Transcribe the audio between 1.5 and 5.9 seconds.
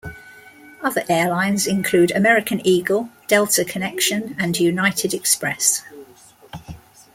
include American Eagle, Delta Connection and United Express.